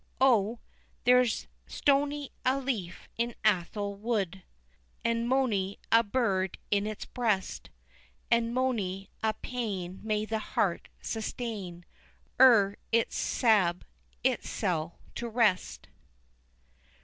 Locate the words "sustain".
11.03-11.85